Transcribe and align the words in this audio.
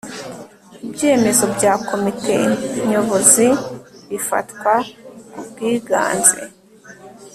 ibyemezo 0.85 1.43
bya 1.55 1.73
komite 1.87 2.35
nyobozi 2.89 3.47
bifatwa 4.09 4.73
ku 5.31 5.39
bwiganze 5.47 6.41